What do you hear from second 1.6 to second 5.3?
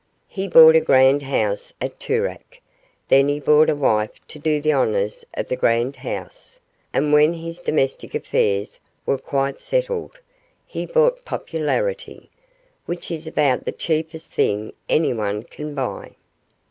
at Toorak, then he bought a wife to do the honours